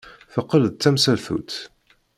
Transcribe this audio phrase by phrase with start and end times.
[0.33, 1.51] Teqqel d tamsaltut.